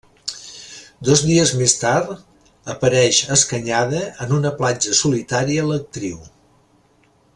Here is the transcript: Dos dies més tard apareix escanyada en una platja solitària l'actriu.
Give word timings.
Dos 1.09 1.19
dies 1.31 1.51
més 1.59 1.75
tard 1.81 2.15
apareix 2.75 3.19
escanyada 3.37 4.01
en 4.25 4.35
una 4.39 4.53
platja 4.63 4.97
solitària 5.01 5.67
l'actriu. 5.69 6.19